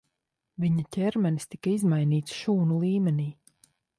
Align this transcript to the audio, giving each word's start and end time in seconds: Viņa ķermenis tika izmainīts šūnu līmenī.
Viņa 0.63 0.85
ķermenis 0.95 1.45
tika 1.51 1.73
izmainīts 1.75 2.39
šūnu 2.39 2.81
līmenī. 2.87 3.29